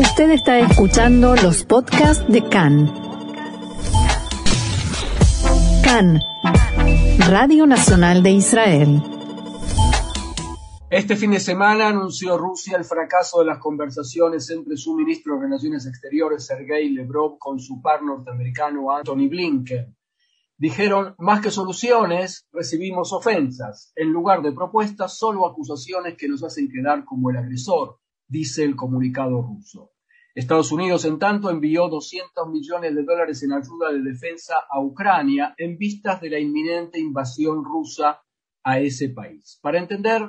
[0.00, 2.90] Usted está escuchando los podcasts de CAN.
[5.84, 6.18] CAN,
[7.28, 9.02] Radio Nacional de Israel.
[10.88, 15.42] Este fin de semana anunció Rusia el fracaso de las conversaciones entre su ministro de
[15.42, 19.94] Relaciones Exteriores, Sergei Lavrov, con su par norteamericano, Anthony Blinken.
[20.56, 23.92] Dijeron, más que soluciones, recibimos ofensas.
[23.94, 28.00] En lugar de propuestas, solo acusaciones que nos hacen quedar como el agresor
[28.30, 29.90] dice el comunicado ruso.
[30.34, 35.54] Estados Unidos, en tanto, envió 200 millones de dólares en ayuda de defensa a Ucrania
[35.58, 38.22] en vistas de la inminente invasión rusa
[38.62, 39.58] a ese país.
[39.60, 40.22] Para entender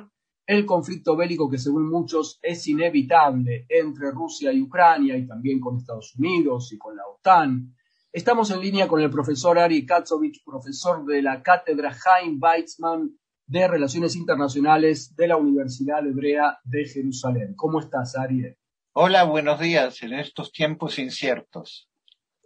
[0.44, 5.76] el conflicto bélico que según muchos es inevitable entre Rusia y Ucrania y también con
[5.76, 7.72] Estados Unidos y con la OTAN,
[8.10, 13.16] estamos en línea con el profesor Ari Katsovich, profesor de la cátedra Chaim Weizmann
[13.52, 17.52] de Relaciones Internacionales de la Universidad Hebrea de Jerusalén.
[17.54, 18.56] ¿Cómo estás, Ariel?
[18.94, 21.90] Hola, buenos días en estos tiempos inciertos.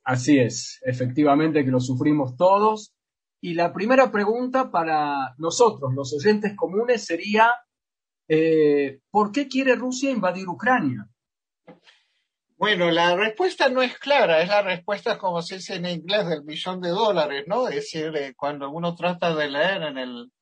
[0.03, 2.93] Así es, efectivamente que lo sufrimos todos.
[3.41, 7.53] Y la primera pregunta para nosotros, los oyentes comunes, sería,
[8.27, 11.09] eh, ¿por qué quiere Rusia invadir Ucrania?
[12.57, 16.43] Bueno, la respuesta no es clara, es la respuesta como se dice en inglés del
[16.43, 17.69] millón de dólares, ¿no?
[17.69, 20.33] Es decir, eh, cuando uno trata de leer en el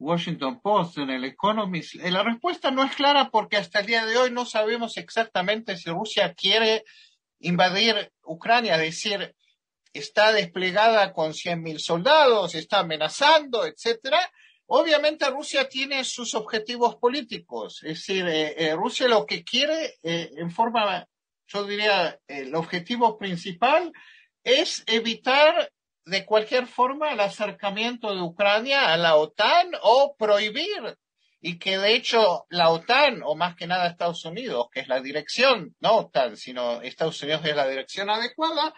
[0.00, 1.94] Washington Post, en el Economist.
[1.96, 5.76] Eh, la respuesta no es clara porque hasta el día de hoy no sabemos exactamente
[5.76, 6.84] si Rusia quiere
[7.38, 9.34] invadir Ucrania, es decir,
[9.92, 14.18] está desplegada con 100.000 soldados, está amenazando, etcétera.
[14.66, 20.50] Obviamente Rusia tiene sus objetivos políticos, es decir, eh, eh, Rusia lo que quiere en
[20.50, 21.06] forma,
[21.46, 23.92] yo diría, el objetivo principal
[24.44, 25.70] es evitar
[26.04, 30.96] de cualquier forma el acercamiento de Ucrania a la OTAN o prohibir
[31.40, 35.00] y que de hecho la OTAN, o más que nada Estados Unidos, que es la
[35.00, 38.74] dirección, no OTAN, sino Estados Unidos es la dirección adecuada,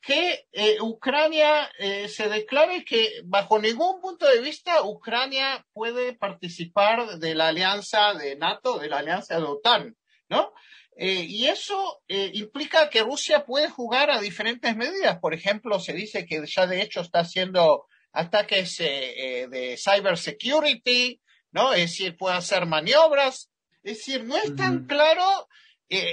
[0.00, 7.18] que eh, Ucrania eh, se declare que bajo ningún punto de vista Ucrania puede participar
[7.18, 9.96] de la alianza de NATO, de la alianza de OTAN,
[10.28, 10.52] ¿no?
[10.96, 15.18] Eh, y eso eh, implica que Rusia puede jugar a diferentes medidas.
[15.18, 21.72] Por ejemplo, se dice que ya de hecho está haciendo ataques eh, de cybersecurity, ¿no?
[21.72, 23.50] Es decir, puede hacer maniobras.
[23.82, 25.48] Es decir, no es tan claro.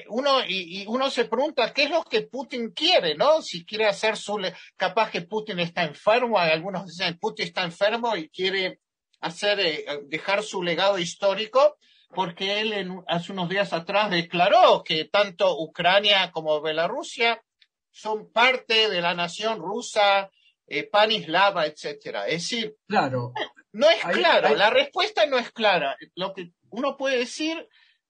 [0.09, 3.42] uno y, uno se pregunta qué es lo que Putin quiere, ¿no?
[3.42, 4.40] Si quiere hacer su
[4.75, 8.80] capaz que Putin está enfermo, algunos dicen Putin está enfermo y quiere
[9.22, 11.78] hacer dejar su legado histórico
[12.13, 17.41] porque él hace unos días atrás declaró que tanto Ucrania como Bielorrusia
[17.89, 20.29] son parte de la nación rusa,
[20.67, 22.27] eh, panislava, etcétera.
[22.27, 23.33] Es decir, claro.
[23.73, 25.97] no es claro, la respuesta no es clara.
[26.16, 27.67] Lo que uno puede decir,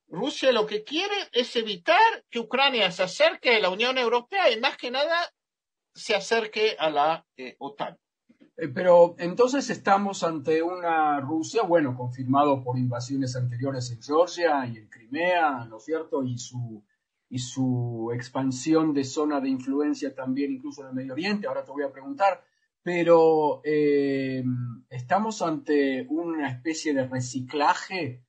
[0.07, 4.59] Rusia lo que quiere es evitar que Ucrania se acerque a la Unión Europea y
[4.59, 5.31] más que nada
[5.93, 7.97] se acerque a la eh, OTAN.
[8.61, 14.77] Eh, pero entonces estamos ante una Rusia, bueno, confirmado por invasiones anteriores en Georgia y
[14.77, 16.23] en Crimea, ¿no es cierto?
[16.23, 16.83] Y su,
[17.27, 21.71] y su expansión de zona de influencia también incluso en el Medio Oriente, ahora te
[21.71, 22.43] voy a preguntar,
[22.83, 24.43] pero eh,
[24.91, 28.23] estamos ante una especie de reciclaje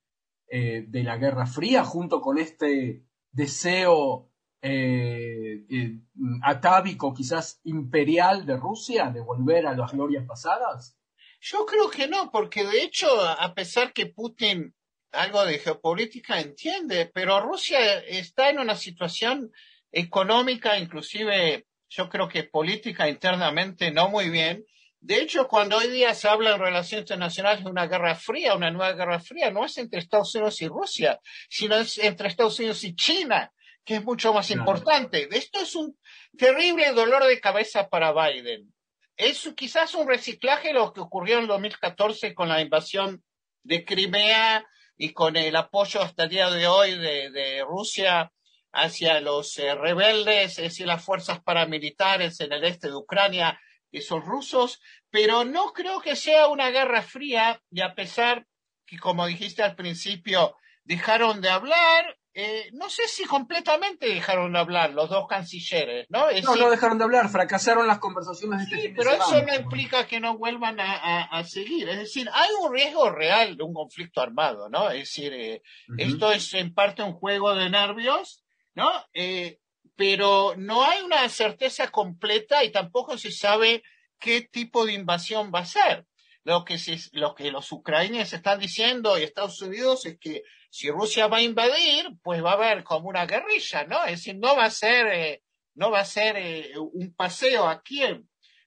[0.47, 4.31] eh, de la Guerra Fría junto con este deseo
[4.65, 5.99] eh, eh,
[6.41, 10.97] atávico, quizás imperial de Rusia, de volver a las glorias pasadas?
[11.41, 14.73] Yo creo que no, porque de hecho, a pesar que Putin
[15.11, 19.51] algo de geopolítica entiende, pero Rusia está en una situación
[19.91, 24.65] económica, inclusive yo creo que política internamente no muy bien.
[24.99, 28.71] De hecho, cuando hoy día se habla en relaciones internacionales de una guerra fría, una
[28.71, 31.19] nueva guerra fría, no es entre Estados Unidos y Rusia,
[31.49, 33.52] sino es entre Estados Unidos y China
[33.85, 35.27] que es mucho más importante.
[35.31, 35.97] Esto es un
[36.37, 38.73] terrible dolor de cabeza para Biden.
[39.15, 43.23] Es quizás un reciclaje de lo que ocurrió en 2014 con la invasión
[43.63, 44.65] de Crimea
[44.97, 48.31] y con el apoyo hasta el día de hoy de, Rusia
[48.71, 53.59] hacia los eh, rebeldes, es decir, las fuerzas paramilitares en el este de Ucrania,
[53.91, 54.81] que son rusos,
[55.11, 58.47] pero no creo que sea una guerra fría y a pesar
[58.87, 64.59] que, como dijiste al principio, dejaron de hablar, eh, no sé si completamente dejaron de
[64.59, 66.31] hablar los dos cancilleres, ¿no?
[66.31, 70.07] no, no dejaron de hablar, fracasaron las conversaciones de este sí, pero eso no implica
[70.07, 71.89] que no vuelvan a, seguir.
[71.89, 74.89] Es decir, hay un riesgo real de un conflicto armado, ¿no?
[74.89, 75.61] Es decir, eh,
[75.97, 78.43] esto es en parte un juego de nervios,
[78.73, 78.89] ¿no?
[79.13, 79.59] Eh,
[79.95, 83.83] pero no hay una certeza completa y tampoco se sabe
[84.19, 86.07] qué tipo de invasión va a ser.
[86.43, 86.77] Lo que,
[87.13, 91.41] lo que los ucranianos están diciendo y Estados Unidos es que si Rusia va a
[91.41, 94.03] invadir, pues va a haber como una guerrilla, ¿no?
[94.05, 95.43] Es decir, no va a ser, eh,
[95.75, 98.01] no va a ser eh, un paseo aquí,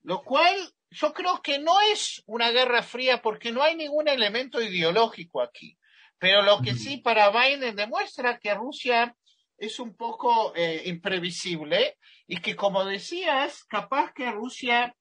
[0.02, 0.54] lo cual
[0.90, 5.76] yo creo que no es una guerra fría porque no hay ningún elemento ideológico aquí.
[6.18, 9.14] Pero lo que sí para Biden demuestra que Rusia
[9.58, 14.94] es un poco eh, imprevisible y que, como decías, capaz que Rusia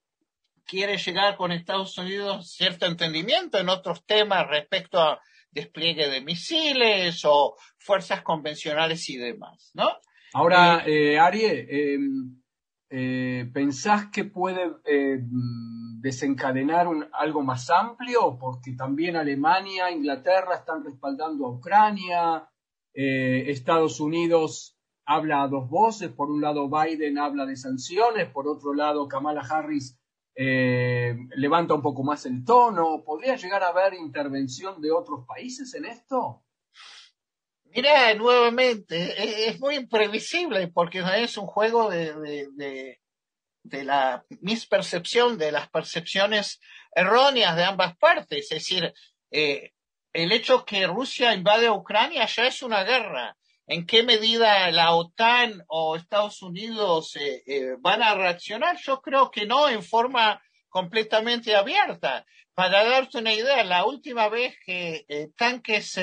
[0.65, 5.19] quiere llegar con Estados Unidos cierto entendimiento en otros temas respecto a
[5.51, 9.89] despliegue de misiles o fuerzas convencionales y demás, ¿no?
[10.33, 12.41] Ahora, eh, eh Arie, em,
[12.89, 15.19] eh, ¿pensás que puede eh,
[16.00, 18.38] desencadenar un, algo más amplio?
[18.39, 22.50] Porque también Alemania, Inglaterra están respaldando a Ucrania,
[22.94, 28.47] eh, Estados Unidos habla a dos voces, por un lado Biden habla de sanciones, por
[28.47, 30.00] otro lado Kamala Harris
[30.35, 33.03] levanta un poco más el tono.
[33.03, 36.45] ¿Podría llegar a haber intervención de otros países en esto?
[37.75, 45.69] Mira, nuevamente, es, muy imprevisible porque es un juego de, de, la mispercepción, de las
[45.69, 46.61] percepciones
[46.93, 48.43] erróneas de ambas partes.
[48.43, 48.93] Es decir,
[49.29, 49.73] eh,
[50.13, 53.35] el hecho que Rusia invade Ucrania ya es una guerra.
[53.67, 58.77] ¿En qué medida la OTAN o Estados Unidos eh, eh, van a reaccionar?
[58.77, 62.25] Yo creo que no en forma completamente abierta.
[62.53, 65.97] Para darte una idea, la última vez que tanques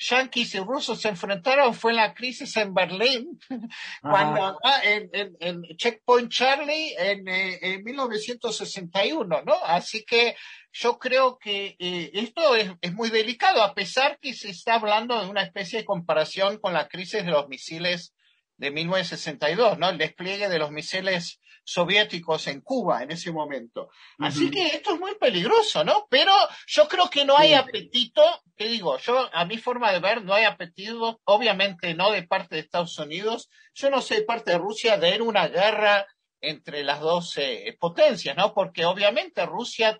[0.00, 3.38] yanquis y rusos se enfrentaron fue en la crisis en Berlín,
[4.02, 9.54] cuando ah, en, en, Checkpoint Charlie en, eh, en, 1961, ¿no?
[9.64, 10.34] Así que
[10.72, 15.20] yo creo que eh, esto es, es, muy delicado, a pesar que se está hablando
[15.20, 18.14] de una especie de comparación con la crisis de los misiles
[18.56, 19.88] de 1962, ¿no?
[19.88, 23.90] El despliegue de los misiles soviéticos en Cuba en ese momento.
[24.18, 26.06] Así que esto es muy peligroso, ¿no?
[26.10, 26.32] Pero
[26.66, 28.22] yo creo que no hay apetito,
[28.56, 28.98] ¿qué digo?
[28.98, 32.98] Yo, a mi forma de ver, no hay apetito, obviamente no de parte de Estados
[32.98, 36.06] Unidos, yo no sé de parte de Rusia de ir una guerra
[36.40, 38.52] entre las dos eh, potencias, ¿no?
[38.52, 39.96] Porque obviamente Rusia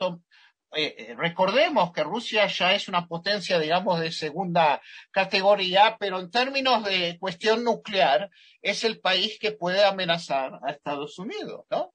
[0.73, 4.81] eh, recordemos que Rusia ya es una potencia, digamos, de segunda
[5.11, 8.31] categoría, pero en términos de cuestión nuclear,
[8.63, 11.93] es el país que puede amenazar a Estados Unidos, ¿no?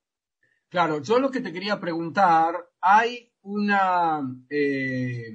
[0.67, 5.29] Claro, yo lo que te quería preguntar, hay una eh,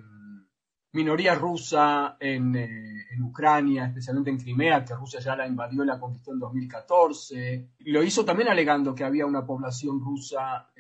[0.93, 6.01] minoría rusa en, en, Ucrania, especialmente en Crimea, que Rusia ya la invadió y la
[6.01, 7.71] conquistó en 2014.
[7.81, 10.71] Lo hizo también alegando que había una población rusa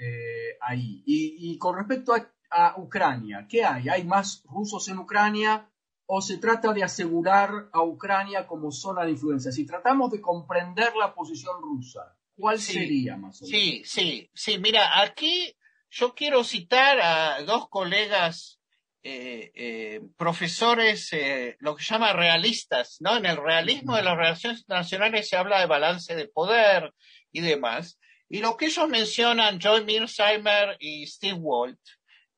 [0.60, 1.02] ahí.
[1.06, 3.46] Y, y, con respecto a a Ucrania?
[3.48, 3.88] ¿Qué hay?
[3.88, 5.70] ¿Hay más rusos en Ucrania
[6.06, 9.52] o se trata de asegurar a Ucrania como zona de influencia?
[9.52, 13.60] Si tratamos de comprender la posición rusa, ¿cuál sería más o menos?
[13.60, 14.58] Sí, sí, sí.
[14.58, 15.56] Mira, aquí
[15.90, 18.60] yo quiero citar a dos colegas
[19.02, 23.16] eh, eh, profesores, eh, lo que se llama realistas, ¿no?
[23.16, 26.92] En el realismo de las relaciones internacionales se habla de balance de poder
[27.32, 27.98] y demás.
[28.28, 31.80] Y lo que ellos mencionan, Joy Mearsheimer y Steve Walt,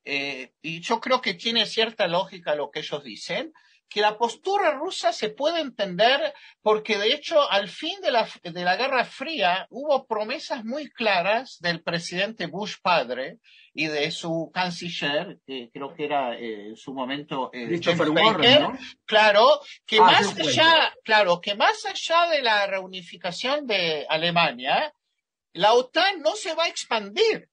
[0.05, 3.53] eh, y yo creo que tiene cierta lógica lo que ellos dicen,
[3.93, 6.33] que la postura rusa se puede entender
[6.63, 11.59] porque de hecho al fin de la, de la Guerra Fría hubo promesas muy claras
[11.59, 13.37] del presidente Bush padre
[13.71, 17.79] y de su canciller, que creo que era eh, en su momento eh,
[18.09, 24.91] Warren, claro, que ah, más allá, claro, que más allá de la reunificación de Alemania,
[25.53, 27.47] la OTAN no se va a expandir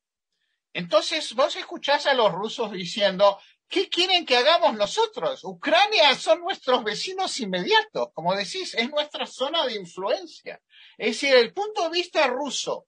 [0.73, 5.43] entonces vos escuchás a los rusos diciendo, ¿qué quieren que hagamos nosotros?
[5.45, 10.61] Ucrania son nuestros vecinos inmediatos, como decís, es nuestra zona de influencia.
[10.99, 12.87] Es decir, el punto de vista ruso,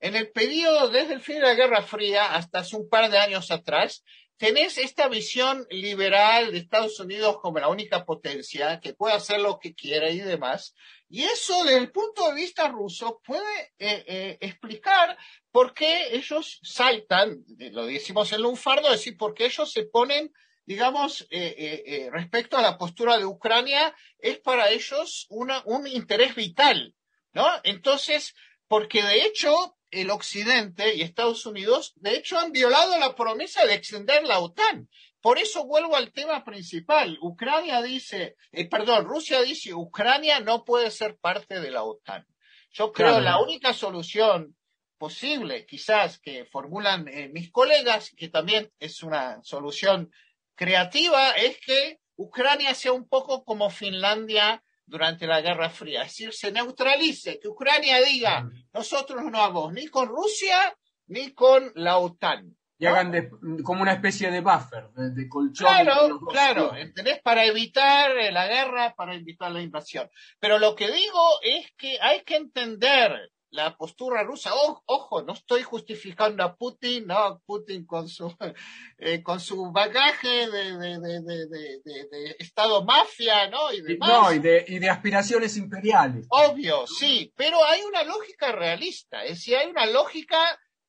[0.00, 3.18] en el periodo desde el fin de la Guerra Fría hasta hace un par de
[3.18, 4.04] años atrás,
[4.36, 9.58] tenés esta visión liberal de Estados Unidos como la única potencia que puede hacer lo
[9.58, 10.74] que quiera y demás.
[11.08, 15.16] Y eso, desde el punto de vista ruso, puede eh, eh, explicar
[15.52, 20.32] por qué ellos saltan, lo decimos en lunfardo, es decir, por qué ellos se ponen,
[20.66, 26.96] digamos, eh, respecto a la postura de Ucrania, es para ellos una, un interés vital,
[27.32, 27.46] ¿no?
[27.62, 28.34] Entonces,
[28.66, 33.74] porque de hecho, el Occidente y Estados Unidos, de hecho, han violado la promesa de
[33.74, 34.88] extender la OTAN.
[35.20, 37.18] Por eso vuelvo al tema principal.
[37.20, 42.26] Ucrania dice, eh, perdón, Rusia dice, Ucrania no puede ser parte de la OTAN.
[42.70, 44.56] Yo creo que la única solución
[44.98, 50.10] posible, quizás, que formulan eh, mis colegas, que también es una solución
[50.54, 56.32] creativa, es que Ucrania sea un poco como Finlandia durante la Guerra Fría, es decir,
[56.32, 60.76] se neutralice, que Ucrania diga, nosotros no vamos ni con Rusia
[61.06, 62.56] ni con la OTAN.
[62.76, 63.30] Y hagan
[63.62, 65.66] como una especie de buffer, de, colchón.
[65.66, 67.20] Claro, claro, ¿entendés?
[67.22, 70.10] Para evitar la guerra, para evitar la invasión.
[70.40, 74.50] Pero lo que digo es que hay que entender la postura rusa.
[74.86, 78.34] ojo, no estoy justificando a Putin, no, Putin con su,
[78.98, 83.72] eh, con su bagaje de, de, Estado mafia, ¿no?
[83.72, 86.26] Y, no, y de, y de aspiraciones imperiales.
[86.28, 90.36] Obvio, sí, pero hay una lógica realista, es decir, hay una lógica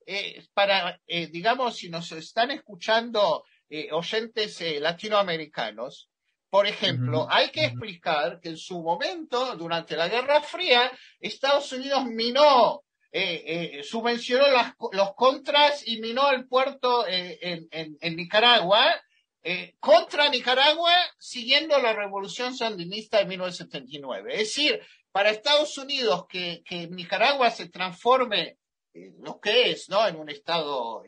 [0.07, 3.43] eh, para, eh, digamos, si nos están escuchando
[3.91, 6.09] oyentes latinoamericanos,
[6.55, 12.05] por ejemplo, hay que explicar que en su momento, durante la Guerra Fría, Estados Unidos
[12.05, 12.81] minó,
[13.11, 13.43] eh,
[13.79, 14.45] eh, subvencionó
[14.93, 18.85] los contras y minó el puerto eh, en, Nicaragua,
[19.81, 24.31] contra Nicaragua, siguiendo la revolución sandinista de 1979.
[24.31, 24.79] Es decir,
[25.11, 28.59] para Estados Unidos que, que Nicaragua se transforme
[29.19, 30.07] lo que es, ¿no?
[30.07, 31.03] En un Estado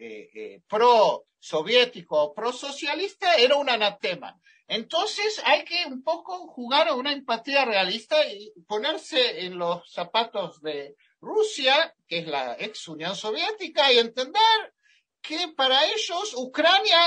[0.68, 4.38] pro soviético o pro socialista era un anatema.
[4.68, 10.62] Entonces hay que un poco jugar a una empatía realista y ponerse en los zapatos
[10.62, 14.74] de Rusia, que es la ex Unión Soviética, y entender
[15.22, 17.00] que para ellos Ucrania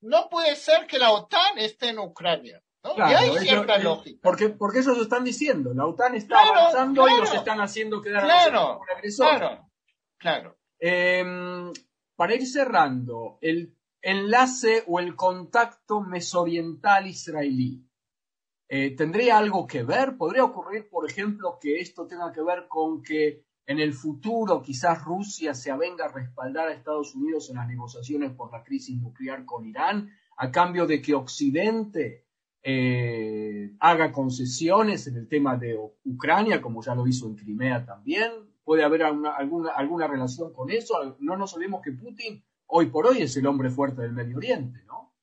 [0.00, 2.62] no puede ser que la OTAN esté en Ucrania.
[2.82, 2.96] ¿no?
[2.96, 4.18] y hay cierta lógica.
[4.22, 5.72] Porque, porque eso se están diciendo.
[5.74, 9.38] La OTAN está avanzando y nos están haciendo quedar claro, como agresor.
[9.38, 9.70] Claro,
[10.18, 10.58] claro.
[10.78, 11.72] Em,
[12.16, 17.86] para ir cerrando, el enlace o el contacto mesoriental israelí.
[18.68, 20.16] Eh, ¿Tendría algo que ver?
[20.16, 25.04] ¿Podría ocurrir, por ejemplo, que esto tenga que ver con que en el futuro quizás
[25.04, 29.44] Rusia se avenga a respaldar a Estados Unidos en las negociaciones por la crisis nuclear
[29.44, 32.26] con Irán, a cambio de que Occidente
[32.62, 38.32] eh, haga concesiones en el tema de Ucrania, como ya lo hizo en Crimea también?
[38.64, 41.16] ¿Puede haber alguna, alguna relación con eso?
[41.20, 42.42] No nos olvidemos que Putin
[42.74, 45.14] hoy por hoy es el hombre fuerte del Medio Oriente, ¿no?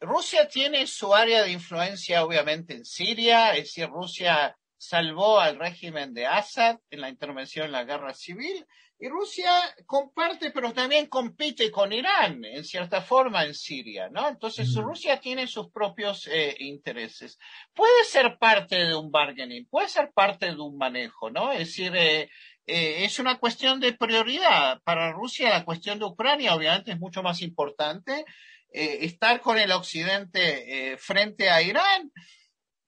[0.00, 6.12] Rusia tiene su área de influencia obviamente en Siria, es decir, Rusia salvó al régimen
[6.12, 8.66] de Assad en la intervención en la guerra civil
[8.98, 9.50] y Rusia
[9.86, 14.28] comparte, pero también compite con Irán en cierta forma en Siria, ¿no?
[14.28, 17.36] Entonces Rusia tiene sus propios eh, intereses.
[17.74, 21.50] Puede ser parte de un bargaining, puede ser parte de un manejo, ¿no?
[21.50, 22.30] Es decir, eh,
[22.66, 24.80] eh, es una cuestión de prioridad.
[24.82, 28.24] Para Rusia la cuestión de Ucrania obviamente es mucho más importante.
[28.70, 32.10] Eh, estar con el occidente eh, frente a Irán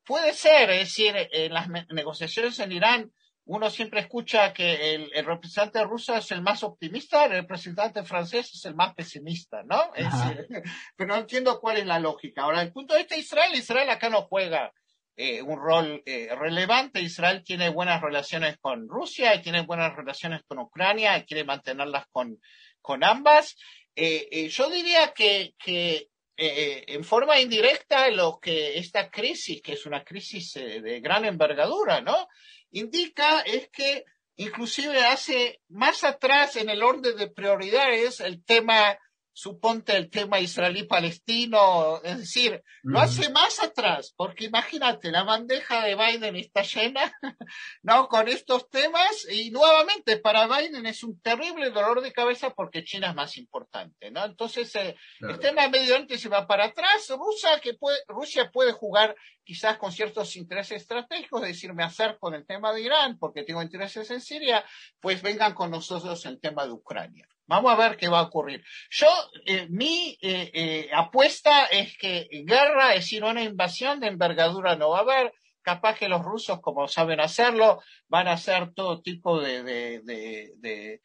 [0.04, 3.12] puede ser, es decir, en las negociaciones en Irán
[3.46, 8.64] uno siempre escucha que el, representante ruso es el más optimista, el representante francés es
[8.64, 9.92] el más pesimista, ¿no?
[10.96, 12.42] pero no entiendo cuál es la lógica.
[12.42, 14.72] Ahora, el punto de vista de Israel, Israel acá no juega
[15.16, 17.00] eh, un rol eh, relevante.
[17.00, 22.06] Israel tiene buenas relaciones con Rusia y tiene buenas relaciones con Ucrania y quiere mantenerlas
[22.10, 22.40] con,
[22.80, 23.56] con ambas.
[23.94, 30.02] Eh, yo diría que, que en forma indirecta lo que esta crisis, que es una
[30.02, 32.26] crisis de gran envergadura, ¿no?
[32.72, 34.04] Indica es que
[34.34, 38.98] inclusive hace más atrás en el orden de prioridades el tema
[39.34, 45.96] suponte el tema israelí-palestino, es decir, lo hace más atrás, porque imagínate, la bandeja de
[45.96, 47.12] Biden está llena,
[47.82, 48.06] ¿no?
[48.06, 53.08] Con estos temas, y nuevamente para Biden es un terrible dolor de cabeza porque China
[53.08, 54.24] es más importante, ¿no?
[54.24, 58.70] Entonces, eh, el tema Medio Oriente se va para atrás, Rusia, que puede, Rusia puede
[58.70, 63.18] jugar quizás con ciertos intereses estratégicos, es decir, me acerco en el tema de Irán
[63.18, 64.64] porque tengo intereses en Siria,
[65.00, 67.28] pues vengan con nosotros el tema de Ucrania.
[67.46, 68.64] Vamos a ver qué va a ocurrir.
[68.90, 69.08] Yo,
[69.46, 74.90] eh, mi eh, eh, apuesta es que guerra, es decir, una invasión de envergadura no
[74.90, 75.32] va a haber.
[75.60, 81.00] Capaz que los rusos, como saben hacerlo, van a hacer todo tipo de, de,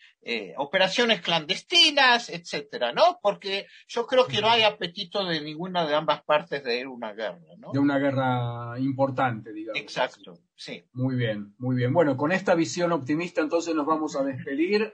[0.57, 3.19] operaciones clandestinas, etcétera, ¿no?
[3.21, 6.89] Porque yo creo que no hay apetito de ninguna de ambas partes de ir a
[6.89, 7.71] una guerra, ¿no?
[7.71, 9.79] De una guerra importante, digamos.
[9.79, 10.83] Exacto, sí.
[10.91, 11.93] Muy bien, muy bien.
[11.93, 14.93] Bueno, con esta visión optimista entonces nos vamos a despedir.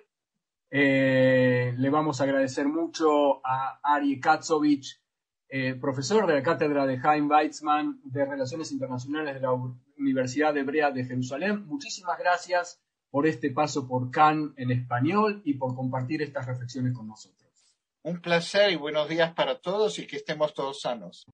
[0.77, 5.01] Eh, le vamos a agradecer mucho a Ari Katsovich,
[5.48, 9.53] eh, profesor de la cátedra de Chaim Weizmann de Relaciones Internacionales de la
[9.98, 11.65] Universidad Hebrea de Jerusalén.
[11.65, 17.08] Muchísimas gracias por este paso por Cannes en español y por compartir estas reflexiones con
[17.08, 17.50] nosotros.
[18.03, 21.25] Un placer y buenos días para todos y que estemos todos sanos.